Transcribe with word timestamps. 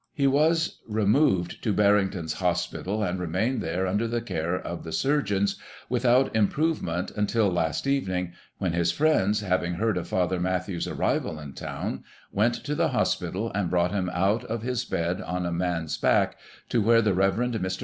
He 0.15 0.25
was 0.25 0.81
removed 0.87 1.61
to 1.63 1.73
Barrington's 1.73 2.33
Hospital, 2.41 3.03
and 3.03 3.19
remained 3.19 3.61
there 3.61 3.85
under 3.85 4.07
the 4.07 4.19
care 4.19 4.55
of 4.59 4.83
the 4.83 4.91
surgeons, 4.91 5.57
without 5.89 6.35
im 6.35 6.47
provement, 6.47 7.11
until 7.15 7.51
last 7.51 7.85
evening, 7.85 8.33
when 8.57 8.73
his 8.73 8.91
friends, 8.91 9.41
having 9.41 9.73
heard 9.75 9.97
of 9.97 10.07
Father 10.07 10.39
Mathew's 10.39 10.87
arrival 10.87 11.39
in 11.39 11.53
town, 11.53 12.03
went 12.31 12.55
to 12.63 12.73
the 12.73 12.87
hospital, 12.87 13.51
and 13.53 13.69
brought 13.69 13.91
him 13.91 14.09
out 14.11 14.43
of 14.45 14.63
his 14.63 14.85
bed, 14.85 15.21
on 15.21 15.45
a 15.45 15.51
man's 15.51 15.99
back, 15.99 16.35
to 16.69 16.81
where 16.81 17.03
the 17.03 17.13
Rev. 17.13 17.35
Mr. 17.35 17.79